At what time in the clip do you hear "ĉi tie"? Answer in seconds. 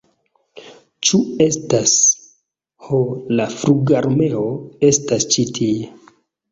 5.37-5.81